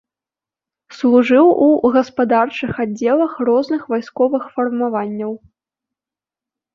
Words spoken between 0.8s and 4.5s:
Служыў у гаспадарчых аддзелах розных вайсковых